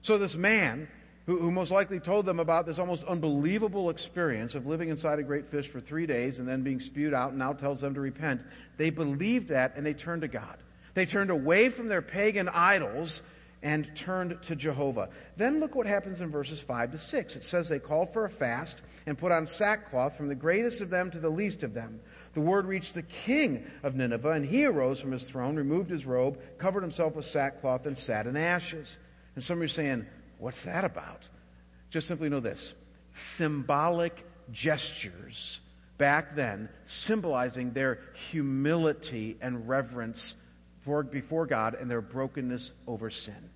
[0.03, 0.89] So this man,
[1.29, 5.23] who, who, most likely told them about this almost unbelievable experience of living inside a
[5.23, 8.01] great fish for three days and then being spewed out and now tells them to
[8.01, 8.41] repent,
[8.79, 10.57] they believed that and they turned to God.
[10.95, 13.21] They turned away from their pagan idols
[13.63, 15.11] and turned to Jehovah.
[15.37, 17.37] Then look what happens in verses 5 to 6.
[17.37, 20.89] It says they called for a fast and put on sackcloth from the greatest of
[20.89, 22.01] them to the least of them.
[22.33, 26.07] The word reached the king of Nineveh, and he arose from his throne, removed his
[26.07, 28.97] robe, covered himself with sackcloth, and sat in ashes.
[29.35, 30.07] And some are saying,
[30.39, 31.29] What's that about?
[31.91, 32.75] Just simply know this
[33.13, 35.61] symbolic gestures
[35.99, 40.37] back then, symbolizing their humility and reverence
[40.83, 43.51] for, before God and their brokenness over sin.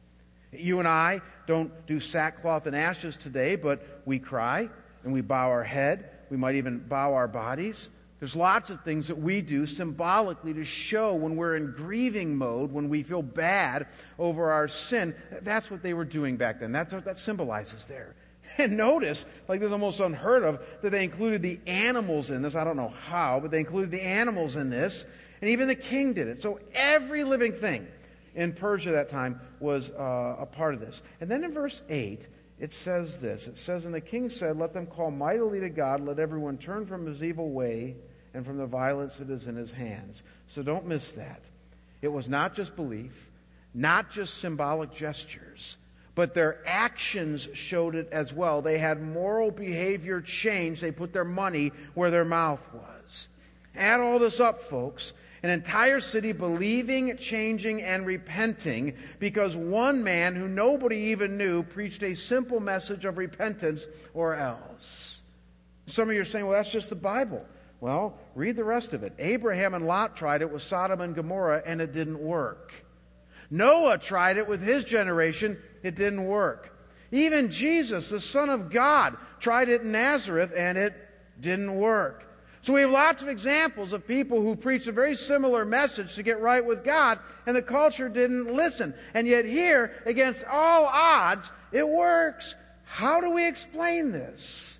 [0.52, 4.68] You and I don't do sackcloth and ashes today, but we cry
[5.04, 6.10] and we bow our head.
[6.30, 7.88] We might even bow our bodies.
[8.22, 12.70] There's lots of things that we do symbolically to show when we're in grieving mode,
[12.70, 15.16] when we feel bad over our sin.
[15.40, 16.70] That's what they were doing back then.
[16.70, 18.14] That's what that symbolizes there.
[18.58, 22.54] And notice, like this is almost unheard of, that they included the animals in this.
[22.54, 25.04] I don't know how, but they included the animals in this.
[25.40, 26.40] And even the king did it.
[26.40, 27.88] So every living thing
[28.36, 31.02] in Persia that time was uh, a part of this.
[31.20, 32.28] And then in verse 8,
[32.60, 36.02] it says this It says, And the king said, Let them call mightily to God,
[36.02, 37.96] let everyone turn from his evil way
[38.34, 40.22] and from the violence that is in his hands.
[40.48, 41.40] So don't miss that.
[42.00, 43.30] It was not just belief,
[43.74, 45.76] not just symbolic gestures,
[46.14, 48.60] but their actions showed it as well.
[48.60, 50.80] They had moral behavior change.
[50.80, 53.28] They put their money where their mouth was.
[53.74, 55.14] Add all this up, folks.
[55.42, 62.02] An entire city believing, changing, and repenting because one man who nobody even knew preached
[62.04, 65.22] a simple message of repentance or else.
[65.86, 67.44] Some of you are saying, well, that's just the Bible.
[67.80, 69.12] Well, read the rest of it.
[69.18, 72.72] Abraham and Lot tried it with Sodom and Gomorrah, and it didn't work.
[73.50, 76.74] Noah tried it with his generation, it didn't work.
[77.10, 80.94] Even Jesus, the Son of God, tried it in Nazareth, and it
[81.38, 82.24] didn't work.
[82.62, 86.22] So we have lots of examples of people who preached a very similar message to
[86.22, 88.94] get right with God, and the culture didn't listen.
[89.14, 92.54] And yet, here, against all odds, it works.
[92.84, 94.78] How do we explain this?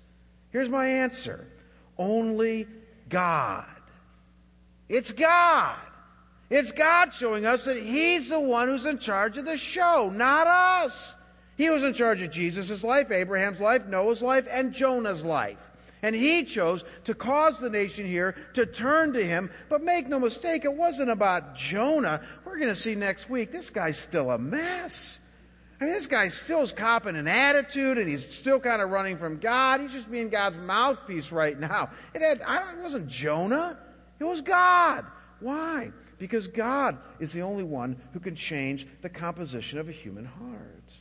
[0.51, 1.47] Here's my answer
[1.97, 2.67] only
[3.13, 3.65] God.
[4.89, 5.77] It's God.
[6.49, 10.47] It's God showing us that He's the one who's in charge of the show, not
[10.47, 11.15] us.
[11.55, 15.69] He was in charge of Jesus' life, Abraham's life, Noah's life, and Jonah's life.
[16.01, 19.49] And he chose to cause the nation here to turn to him.
[19.69, 22.21] But make no mistake, it wasn't about Jonah.
[22.43, 25.21] We're going to see next week, this guy's still a mess.
[25.83, 29.37] I mean, this guy still's copping an attitude, and he's still kind of running from
[29.37, 29.81] God.
[29.81, 31.89] He's just being God's mouthpiece right now.
[32.13, 33.77] It, had, it wasn't Jonah,
[34.17, 35.05] it was God.
[35.41, 35.91] Why?
[36.19, 40.93] Because God is the only one who can change the composition of a human heart.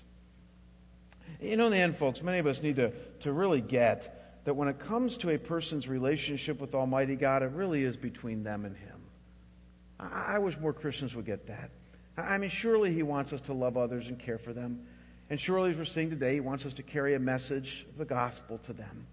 [1.40, 2.90] You know, in the end, folks, many of us need to,
[3.20, 7.52] to really get that when it comes to a person's relationship with Almighty God, it
[7.52, 8.98] really is between them and Him.
[10.00, 11.70] I, I wish more Christians would get that.
[12.16, 14.86] I mean, surely He wants us to love others and care for them.
[15.30, 18.04] And surely, as we're seeing today, He wants us to carry a message of the
[18.04, 19.06] gospel to them.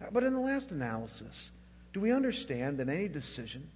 [0.00, 1.52] Uh, but in the last analysis,
[1.92, 3.68] do we understand that any decision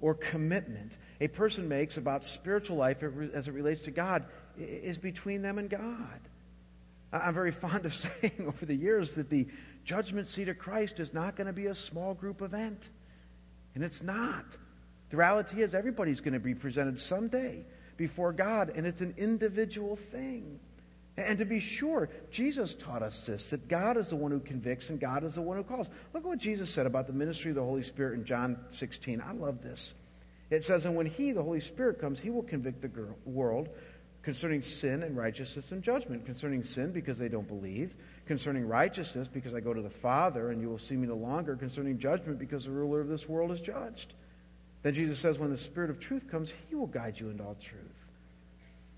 [0.00, 3.02] or commitment a person makes about spiritual life
[3.34, 4.24] as it relates to God
[4.58, 6.20] is between them and God?
[7.12, 9.48] I'm very fond of saying over the years that the
[9.84, 12.88] judgment seat of Christ is not going to be a small group event.
[13.74, 14.44] And it's not.
[15.10, 17.64] The reality is, everybody's going to be presented someday
[18.00, 20.58] before God, and it's an individual thing.
[21.18, 24.88] And to be sure, Jesus taught us this that God is the one who convicts
[24.88, 25.90] and God is the one who calls.
[26.14, 29.20] Look at what Jesus said about the ministry of the Holy Spirit in John 16.
[29.20, 29.92] I love this.
[30.48, 32.90] It says, And when He, the Holy Spirit, comes, He will convict the
[33.26, 33.68] world
[34.22, 36.24] concerning sin and righteousness and judgment.
[36.24, 37.94] Concerning sin, because they don't believe.
[38.24, 41.54] Concerning righteousness, because I go to the Father and you will see me no longer.
[41.54, 44.14] Concerning judgment, because the ruler of this world is judged.
[44.82, 47.56] Then Jesus says, When the Spirit of truth comes, He will guide you into all
[47.60, 47.82] truth.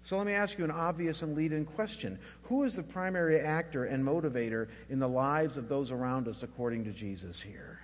[0.05, 2.19] So let me ask you an obvious and lead in question.
[2.45, 6.85] Who is the primary actor and motivator in the lives of those around us according
[6.85, 7.81] to Jesus here?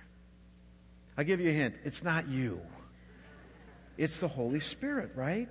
[1.17, 1.75] I'll give you a hint.
[1.83, 2.61] It's not you,
[3.97, 5.49] it's the Holy Spirit, right?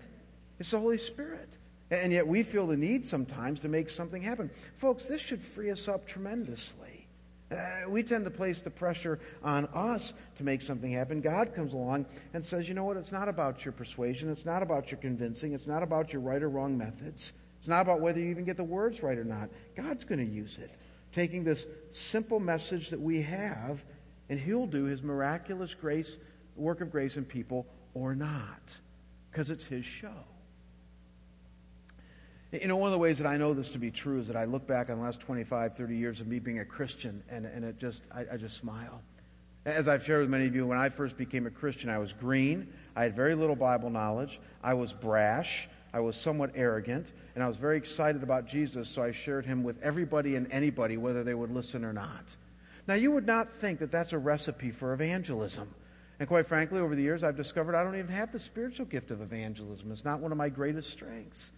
[0.58, 1.56] It's the Holy Spirit.
[1.90, 4.50] And yet we feel the need sometimes to make something happen.
[4.76, 6.97] Folks, this should free us up tremendously.
[7.50, 11.20] Uh, we tend to place the pressure on us to make something happen.
[11.20, 12.98] God comes along and says, you know what?
[12.98, 14.30] It's not about your persuasion.
[14.30, 15.54] It's not about your convincing.
[15.54, 17.32] It's not about your right or wrong methods.
[17.58, 19.48] It's not about whether you even get the words right or not.
[19.74, 20.70] God's going to use it,
[21.12, 23.82] taking this simple message that we have,
[24.28, 26.18] and He'll do His miraculous grace,
[26.54, 28.78] work of grace in people or not,
[29.30, 30.24] because it's His show.
[32.50, 34.36] You know, one of the ways that I know this to be true is that
[34.36, 37.44] I look back on the last 25, 30 years of me being a Christian, and,
[37.44, 39.02] and it just, I, I just smile.
[39.66, 42.14] As I've shared with many of you, when I first became a Christian, I was
[42.14, 42.72] green.
[42.96, 44.40] I had very little Bible knowledge.
[44.62, 45.68] I was brash.
[45.92, 47.12] I was somewhat arrogant.
[47.34, 50.96] And I was very excited about Jesus, so I shared him with everybody and anybody,
[50.96, 52.34] whether they would listen or not.
[52.86, 55.68] Now, you would not think that that's a recipe for evangelism.
[56.18, 59.10] And quite frankly, over the years, I've discovered I don't even have the spiritual gift
[59.10, 59.92] of evangelism.
[59.92, 61.52] It's not one of my greatest strengths.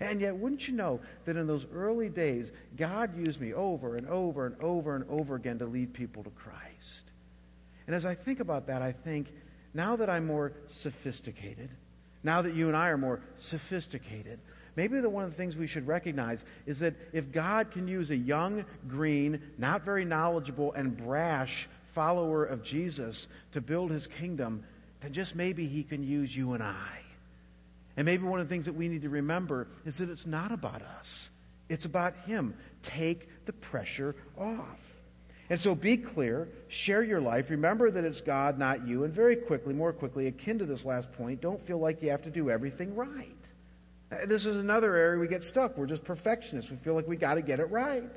[0.00, 4.06] And yet, wouldn't you know that in those early days, God used me over and
[4.08, 7.04] over and over and over again to lead people to Christ?
[7.86, 9.32] And as I think about that, I think
[9.72, 11.70] now that I'm more sophisticated,
[12.22, 14.40] now that you and I are more sophisticated,
[14.76, 18.10] maybe the one of the things we should recognize is that if God can use
[18.10, 24.64] a young, green, not very knowledgeable, and brash follower of Jesus to build his kingdom,
[25.00, 27.03] then just maybe he can use you and I.
[27.96, 30.52] And maybe one of the things that we need to remember is that it's not
[30.52, 31.30] about us,
[31.68, 32.54] it's about Him.
[32.82, 35.00] Take the pressure off.
[35.50, 39.36] And so be clear, share your life, remember that it's God, not you, and very
[39.36, 42.50] quickly, more quickly, akin to this last point, don't feel like you have to do
[42.50, 43.36] everything right.
[44.10, 45.76] Uh, this is another area we get stuck.
[45.76, 46.70] We're just perfectionists.
[46.70, 48.10] We feel like we got to get it right.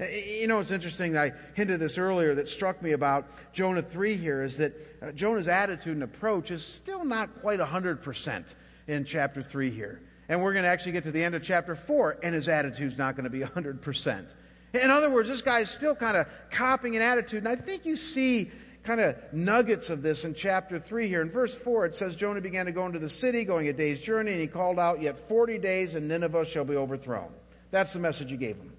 [0.00, 1.16] Uh, you know, it's interesting.
[1.16, 4.72] I hinted this earlier that struck me about Jonah 3 here is that
[5.02, 8.54] uh, Jonah's attitude and approach is still not quite 100%
[8.86, 10.00] in chapter 3 here.
[10.28, 12.96] And we're going to actually get to the end of chapter 4, and his attitude's
[12.96, 14.34] not going to be 100%.
[14.74, 17.38] In other words, this guy's still kind of copying an attitude.
[17.38, 18.50] And I think you see
[18.82, 21.20] kind of nuggets of this in chapter 3 here.
[21.20, 24.00] In verse 4, it says Jonah began to go into the city, going a day's
[24.00, 27.32] journey, and he called out, Yet 40 days, and Nineveh shall be overthrown.
[27.70, 28.72] That's the message he gave him.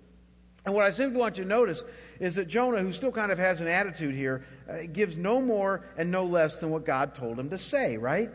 [0.65, 1.83] And what I simply want you to notice
[2.19, 5.85] is that Jonah, who still kind of has an attitude here, uh, gives no more
[5.97, 8.31] and no less than what God told him to say, right?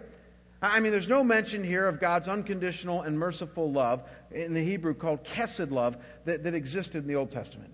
[0.60, 4.94] I mean, there's no mention here of God's unconditional and merciful love in the Hebrew
[4.94, 7.72] called chesed love that, that existed in the Old Testament.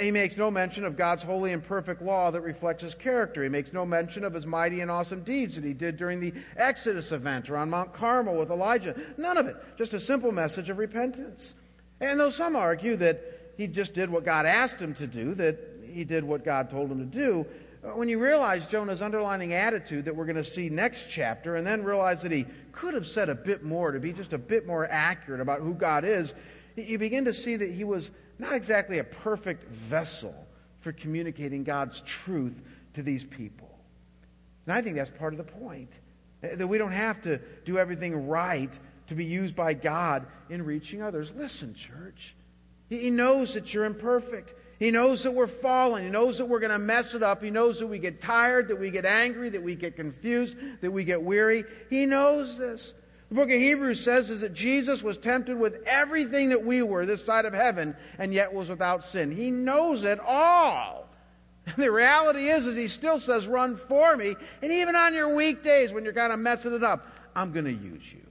[0.00, 3.42] He makes no mention of God's holy and perfect law that reflects his character.
[3.42, 6.34] He makes no mention of his mighty and awesome deeds that he did during the
[6.56, 9.00] Exodus event or on Mount Carmel with Elijah.
[9.16, 9.56] None of it.
[9.78, 11.54] Just a simple message of repentance.
[12.00, 15.58] And though some argue that he just did what God asked him to do, that
[15.88, 17.46] he did what God told him to do,
[17.82, 21.84] when you realize Jonah's underlining attitude that we're going to see next chapter, and then
[21.84, 24.86] realize that he could have said a bit more to be just a bit more
[24.90, 26.34] accurate about who God is,
[26.76, 30.34] you begin to see that he was not exactly a perfect vessel
[30.78, 32.60] for communicating God's truth
[32.94, 33.78] to these people.
[34.66, 35.98] And I think that's part of the point.
[36.42, 40.64] Eh, that we don't have to do everything right to be used by God in
[40.64, 41.32] reaching others.
[41.34, 42.34] Listen, church.
[42.88, 44.54] He knows that you're imperfect.
[44.78, 46.04] He knows that we're fallen.
[46.04, 47.42] He knows that we're going to mess it up.
[47.42, 50.90] He knows that we get tired, that we get angry, that we get confused, that
[50.90, 51.64] we get weary.
[51.88, 52.92] He knows this.
[53.30, 57.06] The book of Hebrews says is that Jesus was tempted with everything that we were
[57.06, 59.34] this side of heaven and yet was without sin.
[59.34, 61.08] He knows it all.
[61.66, 64.36] And the reality is, is he still says, run for me.
[64.62, 67.72] And even on your weekdays when you're kind of messing it up, I'm going to
[67.72, 68.25] use you.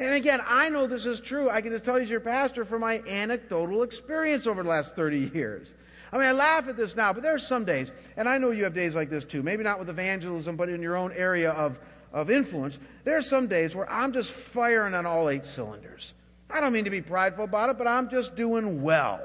[0.00, 1.50] And again, I know this is true.
[1.50, 4.96] I can just tell you as your pastor from my anecdotal experience over the last
[4.96, 5.74] 30 years.
[6.10, 8.50] I mean, I laugh at this now, but there are some days, and I know
[8.50, 11.50] you have days like this too, maybe not with evangelism, but in your own area
[11.50, 11.78] of,
[12.14, 12.78] of influence.
[13.04, 16.14] There are some days where I'm just firing on all eight cylinders.
[16.48, 19.20] I don't mean to be prideful about it, but I'm just doing well.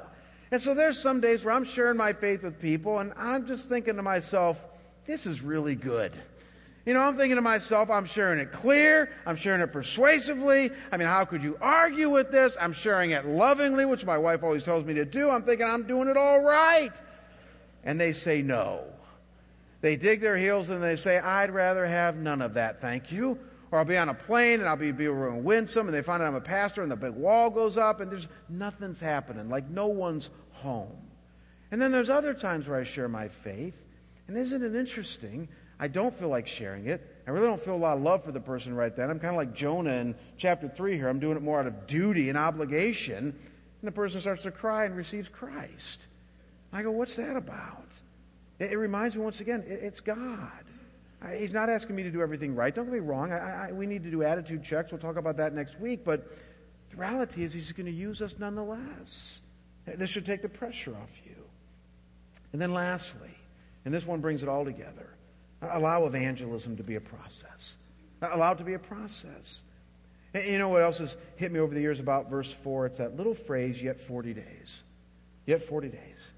[0.51, 3.69] And so there's some days where I'm sharing my faith with people, and I'm just
[3.69, 4.61] thinking to myself,
[5.05, 6.11] this is really good.
[6.85, 10.69] You know, I'm thinking to myself, I'm sharing it clear, I'm sharing it persuasively.
[10.91, 12.55] I mean, how could you argue with this?
[12.61, 15.31] I'm sharing it lovingly, which my wife always tells me to do.
[15.31, 16.91] I'm thinking I'm doing it all right.
[17.83, 18.83] And they say no.
[19.81, 23.39] They dig their heels and they say, I'd rather have none of that, thank you.
[23.71, 26.27] Or I'll be on a plane and I'll be, be Winsome and they find out
[26.27, 29.87] I'm a pastor and the big wall goes up and there's nothing's happening, like no
[29.87, 30.97] one's home.
[31.71, 33.75] And then there's other times where I share my faith.
[34.27, 35.49] And isn't it interesting?
[35.79, 37.15] I don't feel like sharing it.
[37.27, 39.09] I really don't feel a lot of love for the person right then.
[39.09, 41.09] I'm kind of like Jonah in chapter 3 here.
[41.09, 43.17] I'm doing it more out of duty and obligation.
[43.17, 43.35] And
[43.81, 46.05] the person starts to cry and receives Christ.
[46.71, 47.87] I go, what's that about?
[48.59, 50.51] It, it reminds me once again, it, it's God.
[51.21, 52.73] I, he's not asking me to do everything right.
[52.73, 53.33] Don't get me wrong.
[53.33, 54.91] I, I, we need to do attitude checks.
[54.91, 56.05] We'll talk about that next week.
[56.05, 56.31] But
[56.91, 59.41] the reality is, he's going to use us nonetheless.
[59.85, 61.35] This should take the pressure off you.
[62.53, 63.35] And then lastly,
[63.83, 65.14] and this one brings it all together
[65.71, 67.77] Allow evangelism to be a process.
[68.21, 69.63] Allow it to be a process.
[70.33, 72.87] And you know what else has hit me over the years about verse 4?
[72.87, 74.83] It's that little phrase, yet 40 days.
[75.45, 76.33] Yet 40 days.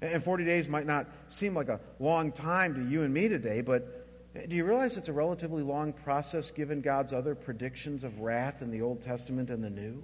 [0.00, 3.60] And 40 days might not seem like a long time to you and me today,
[3.60, 4.06] but
[4.48, 8.70] do you realize it's a relatively long process given God's other predictions of wrath in
[8.70, 10.02] the Old Testament and the New?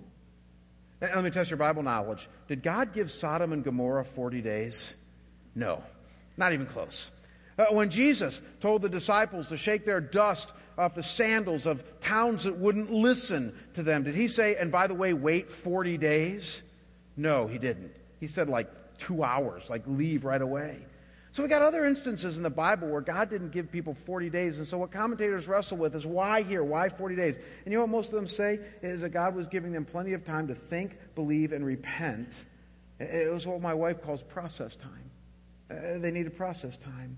[1.01, 2.29] Let me test your Bible knowledge.
[2.49, 4.95] Did God give Sodom and Gomorrah 40 days?
[5.55, 5.83] No,
[6.37, 7.11] not even close.
[7.59, 12.45] Uh, when Jesus told the disciples to shake their dust off the sandals of towns
[12.45, 16.63] that wouldn't listen to them, did he say, and by the way, wait 40 days?
[17.17, 17.95] No, he didn't.
[18.19, 20.85] He said like two hours, like leave right away.
[21.35, 24.59] So we got other instances in the Bible where God didn't give people 40 days.
[24.59, 26.63] And so what commentators wrestle with is why here?
[26.63, 27.35] Why 40 days?
[27.37, 28.61] And you know what most of them say?
[28.83, 32.45] Is that God was giving them plenty of time to think, believe, and repent.
[33.01, 35.11] It was what my wife calls process time.
[35.69, 37.17] Uh, they needed process time.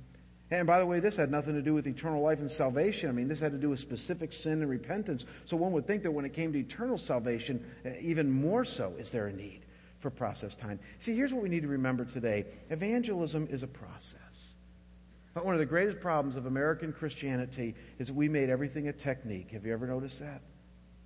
[0.51, 3.09] And by the way, this had nothing to do with eternal life and salvation.
[3.09, 5.25] I mean, this had to do with specific sin and repentance.
[5.45, 8.95] So one would think that when it came to eternal salvation, uh, even more so
[8.99, 9.63] is there a need
[9.99, 10.79] for process time.
[11.01, 14.55] See, here's what we need to remember today evangelism is a process.
[15.35, 18.93] But one of the greatest problems of American Christianity is that we made everything a
[18.93, 19.51] technique.
[19.51, 20.41] Have you ever noticed that?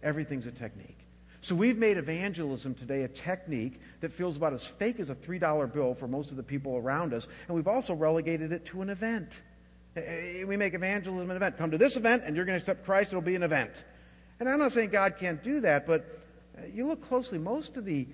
[0.02, 0.99] Everything's a technique.
[1.42, 5.72] So we've made evangelism today a technique that feels about as fake as a $3
[5.72, 8.90] bill for most of the people around us, and we've also relegated it to an
[8.90, 9.40] event.
[9.96, 11.56] We make evangelism an event.
[11.56, 13.84] Come to this event, and you're going to accept Christ, it'll be an event.
[14.38, 16.20] And I'm not saying God can't do that, but
[16.58, 18.06] eh, you look closely, most of the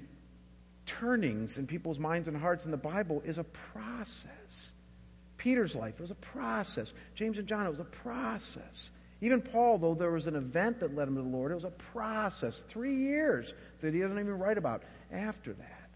[0.86, 4.72] turnings in people's minds and hearts in the Bible is a process.
[5.36, 6.94] Peter's life was a process.
[7.14, 8.90] James and John, it was a process.
[9.20, 11.64] Even Paul, though there was an event that led him to the Lord, it was
[11.64, 15.90] a process, three years that he doesn't even write about after that.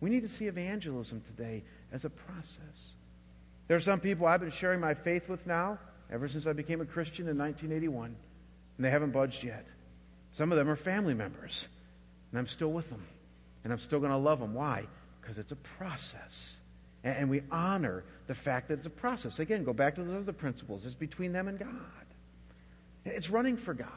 [0.00, 2.94] We need to see evangelism today as a process.
[3.66, 5.78] There are some people I've been sharing my faith with now
[6.10, 8.14] ever since I became a Christian in 1981,
[8.76, 9.66] and they haven't budged yet.
[10.32, 11.68] Some of them are family members,
[12.30, 13.04] and I'm still with them,
[13.64, 14.54] and I'm still going to love them.
[14.54, 14.86] Why?
[15.20, 16.60] Because it's a process.
[17.04, 19.38] And we honor the fact that it's a process.
[19.38, 20.84] Again, go back to those other principles.
[20.84, 21.68] It's between them and God.
[23.10, 23.88] It's running for God.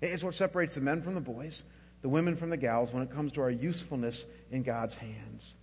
[0.00, 1.64] It's what separates the men from the boys,
[2.02, 5.54] the women from the gals when it comes to our usefulness in God's hands.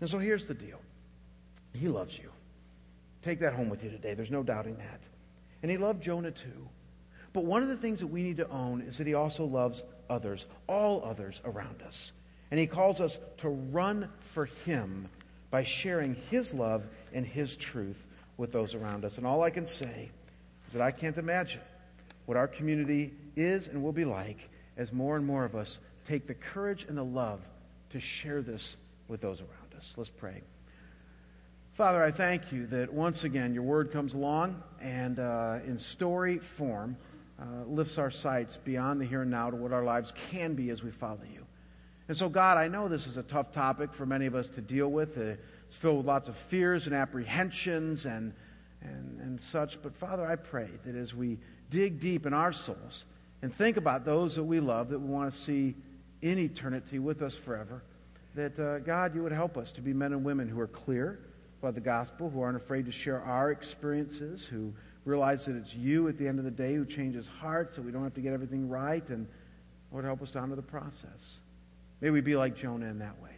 [0.00, 0.80] And so here's the deal
[1.72, 2.30] He loves you.
[3.22, 4.14] Take that home with you today.
[4.14, 5.00] There's no doubting that.
[5.62, 6.68] And He loved Jonah too.
[7.32, 9.82] But one of the things that we need to own is that He also loves
[10.08, 12.12] others, all others around us.
[12.50, 15.08] And He calls us to run for Him
[15.50, 18.06] by sharing His love and His truth
[18.36, 19.18] with those around us.
[19.18, 20.10] And all I can say
[20.66, 21.62] is that I can't imagine
[22.26, 26.26] what our community is and will be like as more and more of us take
[26.26, 27.40] the courage and the love
[27.90, 28.76] to share this
[29.08, 29.94] with those around us.
[29.96, 30.42] Let's pray.
[31.74, 36.38] Father, I thank you that once again your word comes along and uh, in story
[36.38, 36.96] form
[37.38, 40.70] uh, lifts our sights beyond the here and now to what our lives can be
[40.70, 41.44] as we follow you.
[42.08, 44.60] And so, God, I know this is a tough topic for many of us to
[44.60, 45.18] deal with.
[45.18, 45.34] Uh,
[45.66, 48.32] it's filled with lots of fears and apprehensions and,
[48.80, 49.82] and, and such.
[49.82, 51.38] But, Father, I pray that as we
[51.70, 53.06] dig deep in our souls
[53.42, 55.74] and think about those that we love that we want to see
[56.22, 57.82] in eternity with us forever,
[58.34, 61.20] that uh, God, you would help us to be men and women who are clear,
[61.60, 64.72] by the gospel, who aren't afraid to share our experiences, who
[65.04, 67.92] realize that it's you at the end of the day who changes hearts so we
[67.92, 69.08] don't have to get everything right.
[69.10, 69.26] And
[69.92, 71.40] Lord, help us to honor the process.
[72.00, 73.30] May we be like Jonah in that way.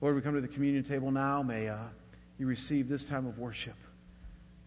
[0.00, 1.42] Lord, we come to the communion table now.
[1.42, 1.78] May uh,
[2.38, 3.76] you receive this time of worship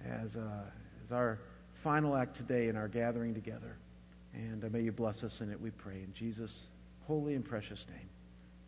[0.03, 0.63] as, uh,
[1.03, 1.39] as our
[1.83, 3.77] final act today in our gathering together.
[4.33, 5.95] And uh, may you bless us in it, we pray.
[5.95, 6.63] In Jesus'
[7.07, 8.09] holy and precious name,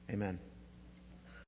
[0.09, 0.39] amen.